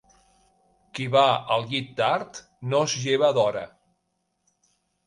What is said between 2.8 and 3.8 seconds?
es lleva d'hora.